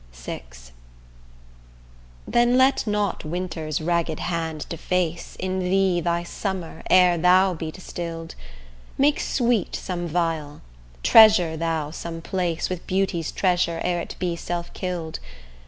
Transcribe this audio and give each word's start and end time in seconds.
VI 0.13 0.41
Then 2.27 2.57
let 2.57 2.87
not 2.87 3.23
winter's 3.23 3.79
ragged 3.81 4.19
hand 4.19 4.65
deface, 4.67 5.35
In 5.35 5.59
thee 5.59 6.01
thy 6.01 6.23
summer, 6.23 6.81
ere 6.89 7.19
thou 7.19 7.53
be 7.53 7.69
distill'd: 7.69 8.33
Make 8.97 9.19
sweet 9.19 9.75
some 9.75 10.07
vial; 10.07 10.61
treasure 11.03 11.55
thou 11.55 11.91
some 11.91 12.19
place 12.19 12.67
With 12.67 12.87
beauty's 12.87 13.31
treasure 13.31 13.79
ere 13.83 14.01
it 14.01 14.15
be 14.17 14.35
self 14.35 14.73
kill'd. 14.73 15.19